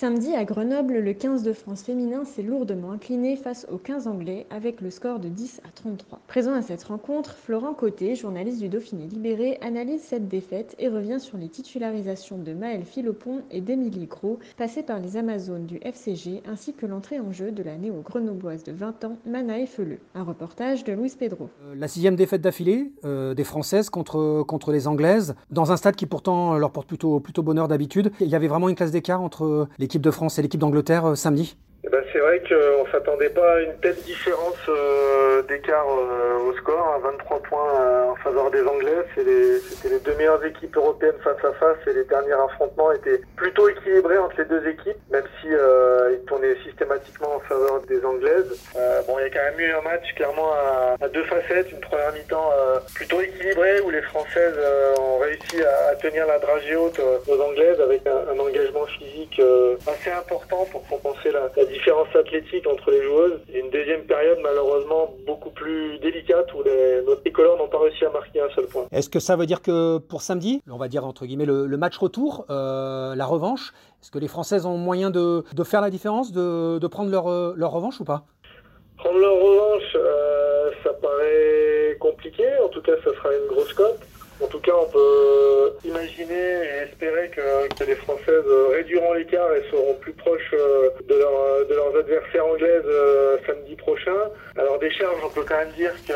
Samedi 0.00 0.34
à 0.34 0.46
Grenoble, 0.46 0.94
le 0.94 1.12
15 1.12 1.42
de 1.42 1.52
France 1.52 1.82
féminin 1.82 2.24
s'est 2.24 2.40
lourdement 2.40 2.92
incliné 2.92 3.36
face 3.36 3.66
au 3.70 3.76
15 3.76 4.06
anglais 4.06 4.46
avec 4.48 4.80
le 4.80 4.88
score 4.88 5.18
de 5.18 5.28
10 5.28 5.60
à 5.62 5.68
33. 5.74 6.20
Présent 6.26 6.54
à 6.54 6.62
cette 6.62 6.84
rencontre, 6.84 7.34
Florent 7.34 7.74
Côté, 7.74 8.14
journaliste 8.14 8.60
du 8.60 8.70
Dauphiné 8.70 9.04
Libéré, 9.04 9.58
analyse 9.60 10.00
cette 10.00 10.26
défaite 10.26 10.74
et 10.78 10.88
revient 10.88 11.20
sur 11.20 11.36
les 11.36 11.50
titularisations 11.50 12.38
de 12.38 12.54
Maëlle 12.54 12.86
Philopon 12.86 13.42
et 13.50 13.60
d'Émilie 13.60 14.06
Gros, 14.06 14.38
passées 14.56 14.82
par 14.82 15.00
les 15.00 15.18
Amazones 15.18 15.66
du 15.66 15.78
FCG, 15.82 16.44
ainsi 16.50 16.72
que 16.72 16.86
l'entrée 16.86 17.20
en 17.20 17.30
jeu 17.30 17.52
de 17.52 17.62
la 17.62 17.76
néo-grenobloise 17.76 18.64
de 18.64 18.72
20 18.72 19.04
ans, 19.04 19.18
Manae 19.26 19.66
Feleux. 19.66 19.98
Un 20.14 20.22
reportage 20.22 20.82
de 20.82 20.94
Louis 20.94 21.12
Pedro. 21.18 21.50
Euh, 21.62 21.74
la 21.76 21.88
sixième 21.88 22.16
défaite 22.16 22.40
d'affilée 22.40 22.90
euh, 23.04 23.34
des 23.34 23.44
Françaises 23.44 23.90
contre, 23.90 24.44
contre 24.44 24.72
les 24.72 24.88
Anglaises, 24.88 25.34
dans 25.50 25.72
un 25.72 25.76
stade 25.76 25.94
qui 25.94 26.06
pourtant 26.06 26.56
leur 26.56 26.70
porte 26.70 26.88
plutôt, 26.88 27.20
plutôt 27.20 27.42
bonheur 27.42 27.68
d'habitude. 27.68 28.12
Il 28.20 28.28
y 28.28 28.34
avait 28.34 28.48
vraiment 28.48 28.70
une 28.70 28.76
classe 28.76 28.92
d'écart 28.92 29.20
entre 29.20 29.68
les 29.78 29.89
l'équipe 29.90 30.02
de 30.02 30.10
France 30.12 30.38
et 30.38 30.42
l'équipe 30.42 30.60
d'Angleterre 30.60 31.04
euh, 31.04 31.14
samedi 31.16 31.56
ben, 31.88 32.04
c'est 32.12 32.18
vrai 32.18 32.40
qu'on 32.40 32.84
ne 32.84 32.90
s'attendait 32.90 33.30
pas 33.30 33.54
à 33.54 33.60
une 33.60 33.74
telle 33.80 33.96
différence 33.96 34.58
euh, 34.68 35.42
d'écart 35.42 35.86
euh, 35.88 36.48
au 36.48 36.52
score, 36.58 36.94
à 36.94 36.98
23 36.98 37.42
points 37.42 38.10
en 38.10 38.16
faveur 38.16 38.50
des 38.50 38.62
Anglais. 38.62 38.98
C'était 39.14 39.88
les, 39.88 39.98
deux 40.00 40.14
meilleures 40.14 40.44
équipes 40.44 40.76
européennes 40.76 41.18
face 41.24 41.42
à 41.42 41.52
face 41.54 41.78
et 41.86 41.94
les 41.94 42.04
derniers 42.04 42.32
affrontements 42.32 42.92
étaient 42.92 43.20
plutôt 43.34 43.68
équilibrés 43.68 44.18
entre 44.18 44.36
les 44.38 44.44
deux 44.44 44.68
équipes, 44.68 44.96
même 45.10 45.24
si 45.40 45.48
ils 45.48 46.24
tournaient 46.26 46.56
systématiquement 46.64 47.36
en 47.36 47.40
faveur 47.40 47.80
des 47.88 48.04
Anglaises. 48.04 48.58
bon, 49.06 49.18
il 49.18 49.22
y 49.22 49.26
a 49.26 49.30
quand 49.30 49.44
même 49.50 49.60
eu 49.60 49.72
un 49.72 49.82
match 49.82 50.14
clairement 50.14 50.52
à, 51.00 51.08
deux 51.08 51.24
facettes, 51.24 51.72
une 51.72 51.80
première 51.80 52.12
mi-temps 52.12 52.50
plutôt 52.94 53.20
équilibrée 53.20 53.80
où 53.80 53.90
les 53.90 54.02
Françaises 54.02 54.58
ont 54.98 55.18
réussi 55.18 55.62
à, 55.62 55.94
tenir 55.96 56.26
la 56.26 56.38
dragée 56.38 56.76
haute 56.76 57.00
aux 57.26 57.40
Anglaises 57.40 57.80
avec 57.80 58.02
un, 58.06 58.38
engagement 58.38 58.86
physique 58.86 59.40
assez 59.86 60.10
important 60.10 60.66
pour 60.70 60.86
compenser 60.88 61.30
la, 61.30 61.50
la 61.56 61.64
différence 61.70 62.08
athlétique 62.14 62.66
entre 62.66 62.90
les 62.90 63.02
joueuses. 63.02 63.40
Et 63.52 63.60
une 63.60 63.70
deuxième 63.70 64.04
période 64.04 64.38
malheureusement 64.42 65.14
beaucoup 65.26 65.50
plus 65.50 65.98
délicate 65.98 66.52
où 66.54 66.62
les, 66.62 67.02
nos 67.06 67.14
tricolores 67.16 67.58
n'ont 67.58 67.68
pas 67.68 67.78
réussi 67.78 68.04
à 68.04 68.10
marquer 68.10 68.40
un 68.40 68.50
seul 68.54 68.66
point. 68.66 68.86
Est-ce 68.92 69.08
que 69.08 69.20
ça 69.20 69.36
veut 69.36 69.46
dire 69.46 69.62
que 69.62 69.98
pour 69.98 70.22
samedi, 70.22 70.62
on 70.70 70.76
va 70.76 70.88
dire 70.88 71.04
entre 71.04 71.26
guillemets 71.26 71.46
le, 71.46 71.76
match 71.76 71.96
retour, 71.96 72.44
euh, 72.50 73.14
la 73.14 73.24
revanche, 73.26 73.72
est-ce 74.02 74.10
que 74.10 74.18
les 74.18 74.28
Françaises 74.28 74.66
ont 74.66 74.76
moyen 74.76 75.10
de, 75.10 75.44
de 75.54 75.64
faire 75.64 75.80
la 75.80 75.90
différence, 75.90 76.32
de, 76.32 76.78
de 76.78 76.86
prendre 76.86 77.10
leur, 77.10 77.28
euh, 77.28 77.54
leur, 77.56 77.70
revanche 77.70 78.00
ou 78.00 78.04
pas? 78.04 78.24
Prendre 78.98 79.18
leur 79.18 79.34
revanche, 79.34 79.96
euh, 79.96 80.70
ça 80.84 80.90
paraît 80.94 81.96
compliqué. 81.98 82.44
En 82.64 82.68
tout 82.68 82.82
cas, 82.82 82.92
ça 83.04 83.14
sera 83.14 83.30
une 83.34 83.46
grosse 83.48 83.72
cote. 83.72 83.98
En 84.42 84.46
tout 84.46 84.60
cas, 84.60 84.72
on 84.74 84.90
peut 84.90 85.76
imaginer 85.84 86.34
et 86.34 86.88
espérer 86.88 87.30
que, 87.30 87.68
que 87.74 87.84
les 87.84 87.94
Françaises 87.96 88.44
réduiront 88.72 89.12
l'écart 89.12 89.54
et 89.54 89.62
seront 89.70 89.94
plus 89.94 90.12
proches 90.12 90.54
euh, 90.54 90.90
de, 91.08 91.14
leur, 91.14 91.66
de 91.68 91.74
leurs 91.74 91.96
adversaires 91.96 92.46
anglaises 92.46 92.82
euh, 92.86 93.36
samedi 93.46 93.74
prochain. 93.76 94.16
Alors 94.56 94.78
des 94.78 94.90
charges, 94.90 95.20
on 95.24 95.28
peut 95.28 95.44
quand 95.46 95.58
même 95.58 95.72
dire 95.72 95.92
qu'ils 96.04 96.14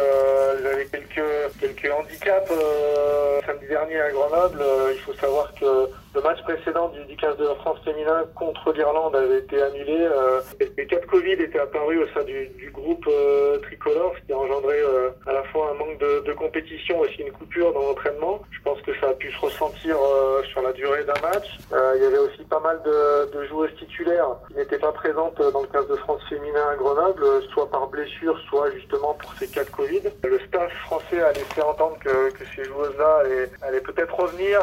avaient 0.66 0.86
quelques, 0.86 1.60
quelques 1.60 1.92
handicaps 1.92 2.50
euh, 2.50 3.40
samedi 3.46 3.66
dernier 3.66 4.00
à 4.00 4.10
Grenoble. 4.10 4.62
il 4.92 5.00
faut 5.00 5.14
savoir 5.14 5.52
que 5.54 5.88
le 6.14 6.20
match 6.20 6.40
précédent 6.42 6.88
du, 6.88 7.04
du 7.06 7.16
15 7.16 7.36
de 7.38 7.44
France 7.60 7.78
féminin 7.84 8.24
contre 8.36 8.72
l'Irlande 8.72 9.16
avait 9.16 9.38
été 9.38 9.60
annulé. 9.60 9.96
Euh, 10.00 10.40
les 10.60 10.86
cas 10.86 11.00
de 11.00 11.06
Covid 11.06 11.32
étaient 11.32 11.58
apparus 11.58 11.98
au 11.98 12.06
sein 12.14 12.24
du, 12.24 12.48
du 12.50 12.70
groupe 12.70 13.04
euh, 13.08 13.58
tricolore, 13.58 14.14
ce 14.20 14.26
qui 14.26 14.32
a 14.32 14.38
engendré 14.38 14.78
euh, 14.80 15.10
à 15.26 15.32
la 15.32 15.42
fois 15.44 15.70
un 15.72 15.74
manque 15.74 15.98
de, 15.98 16.20
de 16.24 16.32
compétition, 16.32 17.00
aussi 17.00 17.20
une 17.22 17.32
coupure 17.32 17.72
dans 17.72 17.82
l'entraînement. 17.82 18.40
Je 18.52 18.60
pense 18.62 18.80
que 18.82 18.92
ça 19.00 19.08
a 19.08 19.14
pu 19.14 19.32
se 19.32 19.40
ressentir 19.40 19.96
euh, 20.00 20.42
sur 20.44 20.62
la 20.62 20.72
durée 20.72 21.04
d'un 21.04 21.20
match. 21.20 21.58
il 21.96 22.02
y 22.02 22.06
avait 22.06 22.18
aussi 22.18 22.44
pas 22.44 22.60
mal 22.60 22.80
de, 22.84 23.32
de 23.36 23.44
joueuses 23.46 23.74
titulaires 23.76 24.36
qui 24.48 24.54
n'étaient 24.54 24.78
pas 24.78 24.92
présentes 24.92 25.40
dans 25.52 25.62
le 25.62 25.68
15 25.68 25.88
de 25.88 25.96
France 25.96 26.22
féminin 26.28 26.68
à 26.72 26.76
Grenoble, 26.76 27.24
soit 27.52 27.68
par 27.68 27.88
blessure, 27.88 28.38
soit 28.48 28.70
justement 28.70 29.14
pour 29.14 29.32
ces 29.34 29.48
cas 29.48 29.64
de 29.64 29.70
Covid. 29.70 30.02
Le 30.22 30.38
staff 30.46 30.72
français 30.84 31.20
a 31.20 31.32
laissé 31.32 31.60
entendre 31.60 31.98
que, 31.98 32.30
que 32.30 32.44
ces 32.54 32.64
joueuses-là 32.64 33.16
allaient, 33.24 33.50
allaient 33.62 33.80
peut-être 33.80 34.14
revenir 34.14 34.60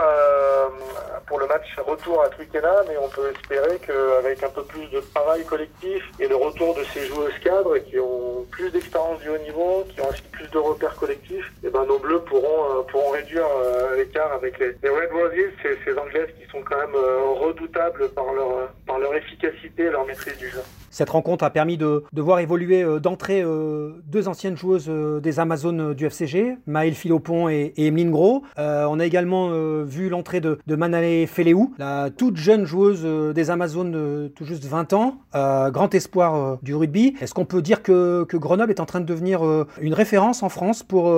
pour 1.27 1.40
le 1.41 1.47
match 1.47 1.75
retour 1.87 2.21
à 2.23 2.29
Twickenham 2.29 2.85
mais 2.87 2.97
on 2.97 3.09
peut 3.09 3.31
espérer 3.31 3.79
qu'avec 3.79 4.43
un 4.43 4.49
peu 4.49 4.63
plus 4.63 4.87
de 4.89 4.99
travail 5.13 5.43
collectif 5.45 6.03
et 6.19 6.27
le 6.27 6.35
retour 6.35 6.75
de 6.75 6.83
ces 6.93 7.07
joueuses 7.07 7.37
cadres 7.43 7.77
qui 7.79 7.97
ont 7.99 8.30
plus 8.49 8.71
d'expérience 8.71 9.19
du 9.21 9.29
haut 9.29 9.37
niveau, 9.37 9.85
qui 9.89 10.01
ont 10.01 10.09
aussi 10.09 10.21
plus 10.31 10.49
de 10.49 10.57
repères 10.57 10.95
collectifs, 10.95 11.51
et 11.63 11.67
eh 11.67 11.69
ben 11.69 11.85
nos 11.85 11.99
bleus 11.99 12.21
pourront 12.21 12.41
euh, 12.45 12.83
pourront 12.89 13.11
réduire 13.11 13.45
euh, 13.45 13.97
l'écart 13.97 14.31
avec 14.33 14.57
les, 14.59 14.89
Red 14.89 15.11
Roses, 15.11 15.51
ces, 15.61 15.77
ces 15.85 15.97
anglaises 15.97 16.29
qui 16.39 16.49
sont 16.51 16.63
quand 16.63 16.77
même 16.77 16.95
euh, 16.95 17.29
redoutables 17.39 18.09
par 18.09 18.33
leur 18.33 18.69
par 18.85 18.99
leur 18.99 19.13
efficacité 19.15 19.83
et 19.83 19.89
leur 19.89 20.05
maîtrise 20.05 20.37
du 20.37 20.49
jeu. 20.49 20.61
Cette 20.89 21.09
rencontre 21.09 21.45
a 21.45 21.49
permis 21.49 21.77
de, 21.77 22.03
de 22.11 22.21
voir 22.21 22.39
évoluer 22.39 22.83
d'entrée 22.99 23.45
deux 23.45 24.27
anciennes 24.27 24.57
joueuses 24.57 24.89
des 24.89 25.39
Amazones 25.39 25.93
du 25.93 26.05
FCG, 26.05 26.57
Maëlle 26.67 26.95
Philopon 26.95 27.47
et, 27.47 27.71
et 27.77 27.87
Emeline 27.87 28.11
Gros. 28.11 28.43
on 28.57 28.99
a 28.99 29.05
également 29.05 29.51
vu 29.83 30.09
l'entrée 30.09 30.41
de, 30.41 30.59
de 30.67 31.25
Feleou, 31.27 31.73
la 31.77 32.09
toute 32.09 32.35
jeune 32.35 32.65
joueuse 32.65 33.05
des 33.33 33.49
Amazones 33.51 33.91
de 33.93 34.33
tout 34.35 34.43
juste 34.43 34.65
20 34.65 34.91
ans, 34.91 35.15
grand 35.33 35.95
espoir 35.95 36.57
du 36.61 36.75
rugby. 36.75 37.15
Est-ce 37.21 37.33
qu'on 37.33 37.45
peut 37.45 37.61
dire 37.61 37.83
que, 37.83 38.25
Grenoble 38.37 38.71
est 38.71 38.79
en 38.79 38.85
train 38.85 38.99
de 38.99 39.05
devenir 39.05 39.41
une 39.79 39.93
référence 39.93 40.43
en 40.43 40.49
France 40.49 40.83
pour, 40.83 41.13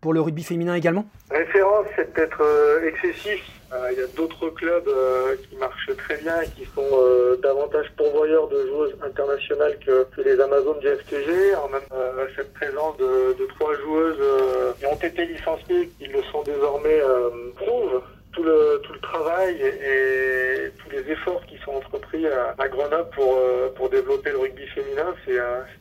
pour 0.00 0.12
le 0.12 0.20
rugby 0.20 0.42
féminin 0.42 0.74
également? 0.74 1.06
Référence, 1.30 1.86
c'est 1.96 2.12
peut-être 2.12 2.42
excessif. 2.86 3.40
Il 3.92 3.98
y 3.98 4.02
a 4.02 4.06
d'autres 4.16 4.50
clubs 4.50 4.88
qui 5.48 5.56
marchent 5.56 5.90
très 5.96 6.16
bien 6.18 6.40
et 6.42 6.48
qui 6.48 6.64
sont 6.74 6.88
davantage 7.42 7.86
pourvoyeurs 7.96 8.48
de 8.48 8.66
joueuses 8.66 8.96
internationales 9.04 9.78
que, 9.84 10.06
les 10.22 10.40
Amazones 10.40 10.80
du 10.80 10.88
FTG. 10.88 11.54
En 11.54 11.68
même 11.68 11.82
cette 12.36 12.52
présence 12.54 12.96
de, 12.98 13.46
trois 13.58 13.74
joueuses 13.76 14.22
qui 14.78 14.86
ont 14.86 14.96
été 14.96 15.26
licenciées, 15.26 15.90
qui 15.98 16.06
le 16.06 16.22
sont 16.32 16.42
désormais, 16.42 17.00
prouve 17.56 18.00
tout 18.32 18.42
le, 18.42 18.80
tout 18.84 18.92
le 18.92 19.00
travail 19.00 19.56
et, 19.60 20.70
tous 20.78 20.79
les 21.00 21.12
efforts 21.12 21.44
qui 21.46 21.56
sont 21.64 21.72
entrepris 21.72 22.26
à, 22.26 22.68
Grenoble 22.68 23.10
pour, 23.14 23.36
euh, 23.36 23.72
pour 23.76 23.88
développer 23.88 24.30
le 24.30 24.38
rugby 24.38 24.66
féminin. 24.74 25.14
C'est 25.26 25.36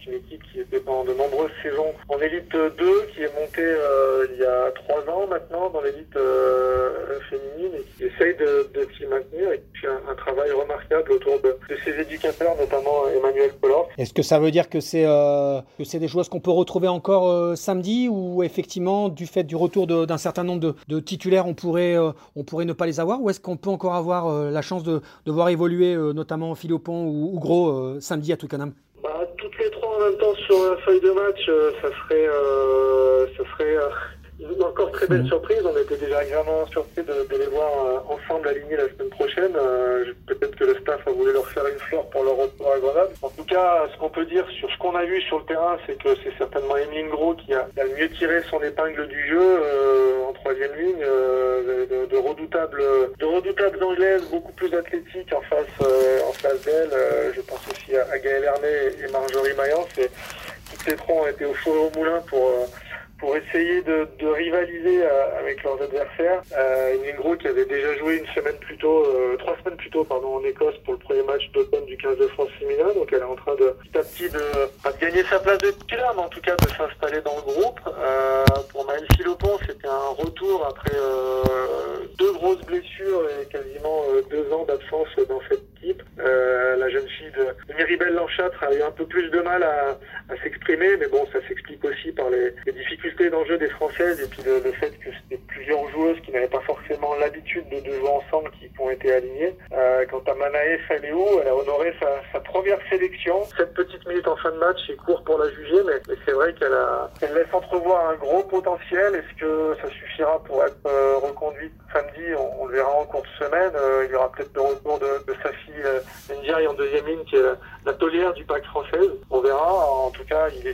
une 0.08 0.18
équipe 0.18 0.42
qui 0.52 0.62
était 0.62 0.80
pendant 0.80 1.06
de 1.06 1.14
nombreuses 1.14 1.52
saisons 1.62 1.94
en 2.08 2.20
élite 2.20 2.52
2, 2.52 2.70
qui 3.14 3.24
est 3.24 3.40
montée 3.40 3.62
euh, 3.62 4.28
il 4.34 4.40
y 4.40 4.46
a 4.46 4.72
trois 4.72 5.02
ans 5.14 5.28
maintenant 5.28 5.70
dans 5.70 5.82
l'élite 5.82 6.16
euh, 6.16 7.20
féminine 7.30 7.72
et 7.76 7.84
qui 7.98 8.06
essaye 8.06 8.36
de, 8.38 8.70
de 8.74 8.88
s'y 8.98 9.06
maintenir 9.06 9.52
et 9.52 9.60
qui 9.60 9.82
fait 9.82 9.88
un, 9.88 10.16
travail 10.16 10.52
remarquable 10.52 11.12
autour 11.12 11.40
de, 11.42 11.58
ses 11.86 12.00
éducateurs, 12.00 12.56
notamment 12.60 13.08
Emmanuel 13.08 13.52
Pollard. 13.62 13.86
Est-ce 13.98 14.14
que 14.14 14.22
ça 14.22 14.40
veut 14.40 14.52
dire 14.52 14.70
que 14.70 14.80
c'est 14.80 15.06
c'est 15.84 16.00
des 16.00 16.08
joueuses 16.08 16.30
qu'on 16.30 16.40
peut 16.40 16.52
retrouver 16.52 16.88
encore 16.88 17.58
samedi 17.58 18.10
ou 18.10 18.44
effectivement 18.44 19.10
du 19.10 19.26
fait 19.26 19.44
du 19.44 19.56
retour 19.56 19.88
d'un 19.88 20.18
certain 20.18 20.44
nombre 20.44 20.60
de, 20.60 20.76
de, 20.88 21.00
titulaires 21.00 21.48
on 21.48 21.54
pourrait 21.54 21.96
on 22.36 22.44
pourrait 22.44 22.66
ne 22.66 22.74
pas 22.74 22.86
les 22.86 23.00
avoir 23.00 23.22
ou 23.22 23.30
est-ce 23.30 23.40
qu'on 23.40 23.58
peut 23.58 23.70
encore 23.70 23.96
avoir 23.96 24.20
euh, 24.28 24.52
la 24.52 24.62
chance 24.62 24.84
de, 24.84 25.02
de 25.26 25.32
voir 25.32 25.50
évoluer 25.50 25.94
euh, 25.94 26.14
notamment 26.14 26.56
Philopon 26.56 27.06
ou, 27.06 27.32
ou 27.34 27.40
Gros 27.40 27.70
euh, 27.70 28.00
samedi 28.00 28.34
à 28.34 28.38
Twickenham 28.38 28.74
bah, 29.04 29.28
Toutes 29.38 29.58
les 29.58 29.70
trois 29.72 29.96
en 29.96 30.00
même 30.00 30.18
temps 30.18 30.36
sur 30.46 30.56
la 30.72 30.78
feuille 30.78 31.02
de 31.02 31.12
match, 31.12 31.50
ça 31.82 31.90
serait, 31.90 32.28
ça 33.38 33.44
serait 33.52 33.78
une 34.40 34.64
encore 34.64 34.92
très 34.92 35.08
belle 35.08 35.24
mmh. 35.24 35.28
surprise. 35.28 35.62
On 35.66 35.78
était 35.78 35.98
déjà 35.98 36.20
agréablement 36.20 36.66
surpris 36.68 37.04
de, 37.04 37.28
de 37.30 37.38
les 37.38 37.48
voir 37.48 38.04
ensemble 38.10 38.48
alignés 38.48 38.78
la 38.78 38.88
semaine 38.90 39.10
prochaine. 39.10 39.54
Peut-être 40.26 40.56
que 40.56 40.64
le 40.64 40.76
staff 40.82 41.06
a 41.08 41.12
voulu 41.12 41.34
leur 41.34 41.46
faire 41.48 41.68
une 41.68 41.80
fleur 41.80 42.06
pour 42.10 42.24
leur 42.24 42.38
retour 42.38 42.72
à 42.74 42.80
Grenoble. 42.80 43.14
En 43.22 43.30
tout 43.30 43.44
cas, 43.44 43.88
ce 43.94 43.98
qu'on 44.00 44.10
peut 44.10 44.26
dire 44.26 44.46
sur 44.58 44.70
ce 44.72 44.78
qu'on 44.78 44.96
a 44.96 45.04
vu 45.06 45.22
sur 45.24 45.40
le 45.40 45.46
terrain, 45.46 45.78
c'est 45.86 46.02
que 46.02 46.10
c'est 46.24 46.34
certainement 46.38 46.78
Emeline 46.78 47.10
Gros 47.10 47.36
qui 47.36 47.54
a, 47.54 47.68
a, 47.78 48.00
mieux 48.00 48.10
tiré 48.12 48.42
son 48.50 48.62
épingle 48.62 49.08
du 49.08 49.28
jeu 49.28 49.60
troisième 50.50 50.76
ligne 50.76 51.06
redoutables, 52.40 52.84
de 53.20 53.26
redoutables 53.26 53.84
anglaises, 53.84 54.24
beaucoup 54.30 54.52
plus 54.54 54.74
athlétiques 54.74 55.34
en 55.34 55.42
face, 55.42 55.68
euh, 55.82 56.20
en 56.28 56.34
face 56.34 56.62
d'elle. 56.64 56.90
Euh, 56.94 57.32
je 57.36 57.42
pense 57.42 57.62
aussi 57.72 57.96
à, 57.96 58.18
Gaëlle 58.18 58.44
Hermé 58.44 58.68
et 59.04 59.12
Marjorie 59.12 59.54
Mayence. 59.56 59.98
Et 59.98 60.10
toutes 60.72 60.88
les 60.88 60.96
trois 60.96 61.24
ont 61.24 61.28
été 61.28 61.46
au 61.46 61.54
chaud 61.54 61.92
au 61.92 61.98
moulin 61.98 62.22
pour, 62.28 62.48
euh, 62.48 62.66
pour 63.20 63.36
essayer 63.36 63.82
de, 63.82 64.08
de 64.20 64.28
rivaliser 64.28 65.04
avec 65.40 65.64
leurs 65.64 65.82
adversaires. 65.82 66.42
Ingro 67.06 67.36
qui 67.36 67.48
avait 67.48 67.66
déjà 67.66 67.96
joué 67.98 68.18
une 68.18 68.28
semaine 68.28 68.56
plus 68.62 68.78
tôt, 68.78 69.06
trois 69.40 69.58
semaines 69.62 69.78
plus 69.78 69.90
tôt, 69.90 70.06
pardon, 70.06 70.36
en 70.36 70.44
Écosse 70.46 70.78
pour 70.86 70.94
le 70.94 71.00
premier 71.00 71.24
match 71.24 71.50
d'automne 71.54 71.86
du 71.86 71.98
15 71.98 72.18
de 72.18 72.28
France 72.28 72.50
féminin. 72.60 72.94
Donc 72.96 73.12
elle 73.12 73.20
est 73.20 73.24
en 73.24 73.36
train 73.36 73.56
de 73.56 73.76
petit 73.84 73.98
à 73.98 74.04
petit 74.04 74.30
de, 74.30 74.40
de 74.40 75.00
gagner 75.02 75.24
sa 75.30 75.40
place 75.40 75.58
de 75.58 75.72
titulaire, 75.72 76.14
mais 76.16 76.22
en 76.22 76.30
tout 76.30 76.42
cas 76.42 76.56
de 76.56 76.70
s'installer 76.70 77.22
dans 77.22 77.36
le 77.36 77.42
groupe. 77.42 77.80
Retour 80.20 80.66
après 80.68 80.96
deux 82.18 82.34
grosses 82.34 82.62
blessures 82.66 83.24
et 83.30 83.48
quasiment 83.48 84.04
deux 84.30 84.52
ans 84.52 84.66
d'absence 84.66 85.08
dans 85.28 85.42
cette 85.50 85.64
équipe. 85.78 86.04
Euh, 86.20 86.76
la 86.76 86.90
jeune 86.90 87.08
fille 87.08 87.32
de, 87.32 87.74
Miribel 87.74 88.14
Lanchâtre 88.14 88.62
a 88.64 88.74
eu 88.74 88.82
un 88.82 88.92
peu 88.92 89.06
plus 89.06 89.30
de 89.30 89.40
mal 89.40 89.64
à, 89.64 89.98
s'exprimer, 90.44 90.98
mais 90.98 91.08
bon, 91.08 91.26
ça 91.32 91.40
s'explique 91.48 91.84
aussi 91.84 92.12
par 92.12 92.30
les, 92.30 92.54
difficultés 92.72 93.30
d'enjeu 93.30 93.58
des 93.58 93.70
Françaises 93.70 94.22
et 94.22 94.28
puis 94.28 94.42
le, 94.46 94.72
fait 94.74 94.92
que 95.00 95.10
c'était 95.30 95.42
plusieurs 95.60 95.90
joueuses 95.90 96.20
qui 96.22 96.32
n'avaient 96.32 96.48
pas 96.48 96.62
forcément 96.62 97.16
l'habitude 97.16 97.66
de, 97.70 97.92
jouer 97.92 98.08
ensemble 98.08 98.50
qui 98.52 98.70
ont 98.80 98.90
été 98.90 99.12
alignées. 99.12 99.54
Euh, 99.74 100.06
quant 100.10 100.24
à 100.32 100.34
Manae 100.36 100.78
Faléou, 100.88 101.26
elle 101.42 101.50
a 101.50 101.56
honoré 101.56 101.94
sa, 102.00 102.40
première 102.40 102.80
sélection. 102.90 103.44
Cette 103.58 103.74
petite 103.74 104.08
minute 104.08 104.28
en 104.28 104.38
fin 104.38 104.52
de 104.52 104.58
match 104.58 104.78
est 104.90 104.96
court 104.96 105.22
pour 105.24 105.38
la 105.38 105.50
juger, 105.52 105.84
mais, 105.86 106.16
c'est 106.26 106.32
vrai 106.32 106.54
qu'elle 106.54 106.74
elle 107.22 107.34
laisse 107.34 107.54
entrevoir 107.54 108.10
un 108.10 108.16
gros 108.16 108.44
potentiel. 108.44 109.16
Est-ce 109.16 109.40
que 109.40 109.76
ça 109.82 109.90
suffira 109.90 110.42
pour 110.46 110.64
être 110.64 110.78
euh, 110.88 111.18
reconduite 111.18 111.74
samedi? 111.94 112.34
On, 112.58 112.66
le 112.66 112.76
verra 112.76 112.92
en 112.92 113.06
cours 113.06 113.24
de 113.24 113.46
semaine. 113.46 113.74
il 114.06 114.12
y 114.12 114.16
aura 114.16 114.32
peut-être 114.32 114.54
le 114.56 114.62
retour 114.62 115.00
de, 115.00 115.26
de 115.28 115.36
sa 115.44 115.52
fille 115.52 115.84
euh, 115.86 116.00
Ndiaye 116.40 116.68
en 116.68 116.74
deuxième 116.74 117.06
ligne, 117.06 117.24
qui 117.26 117.36
est 117.36 117.44
la, 117.86 117.94
tolière 117.94 118.34
du 118.34 118.46
pack 118.46 118.64
française. 118.66 118.79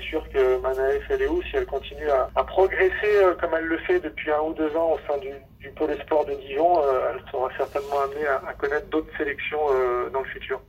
Sûr 0.01 0.24
que 0.31 0.57
Manaef 0.59 1.03
où 1.30 1.42
si 1.44 1.56
elle 1.56 1.65
continue 1.65 2.09
à, 2.09 2.44
progresser 2.44 3.15
euh, 3.18 3.36
comme 3.36 3.51
elle 3.53 3.65
le 3.65 3.77
fait 3.80 4.00
depuis 4.00 4.31
un 4.31 4.42
ou 4.42 4.53
deux 4.53 4.75
ans 4.75 4.94
au 4.94 5.00
sein 5.07 5.18
du, 5.19 5.31
du 5.59 5.69
pôle 5.71 5.89
de 5.89 6.33
Dijon, 6.42 6.81
euh, 6.83 7.12
elle 7.13 7.31
sera 7.31 7.50
certainement 7.57 8.01
amenée 8.01 8.27
à, 8.27 8.42
à 8.47 8.53
connaître 8.53 8.88
d'autres 8.88 9.15
sélections 9.18 9.59
euh, 9.71 10.09
dans 10.09 10.21
le 10.21 10.27
futur. 10.27 10.62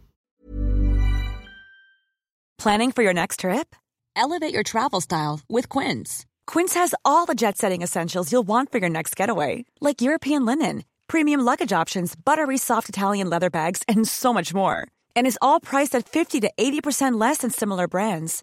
Planning 2.58 2.93
for 2.93 3.02
your 3.02 3.14
next 3.14 3.40
trip? 3.40 3.76
Elevate 4.17 4.52
your 4.52 4.64
travel 4.64 5.00
style 5.00 5.40
with 5.49 5.69
Quince. 5.69 6.25
Quince 6.46 6.75
has 6.75 6.94
all 7.05 7.26
the 7.26 7.34
jet-setting 7.34 7.82
essentials 7.82 8.32
you'll 8.32 8.46
want 8.46 8.73
for 8.73 8.78
your 8.78 8.88
next 8.88 9.14
getaway, 9.14 9.64
like 9.81 10.00
European 10.00 10.46
linen 10.46 10.82
premium 11.08 11.40
luggage 11.40 11.73
options, 11.73 12.14
buttery 12.17 12.58
soft 12.58 12.88
Italian 12.88 13.28
leather 13.28 13.50
bags, 13.50 13.82
and 13.88 14.06
so 14.08 14.32
much 14.32 14.55
more. 14.55 14.88
And 15.14 15.26
is 15.26 15.38
all 15.43 15.61
priced 15.61 15.94
at 15.94 16.08
50 16.08 16.40
to 16.40 16.50
80% 16.58 17.20
less 17.20 17.38
than 17.38 17.50
similar 17.50 17.87
brands. 17.87 18.43